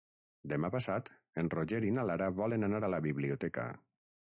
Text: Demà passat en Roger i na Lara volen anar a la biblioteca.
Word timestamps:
Demà 0.53 0.71
passat 0.75 1.11
en 1.43 1.51
Roger 1.55 1.81
i 1.89 1.93
na 1.99 2.07
Lara 2.11 2.31
volen 2.41 2.69
anar 2.71 2.83
a 2.87 2.91
la 2.97 3.03
biblioteca. 3.11 3.71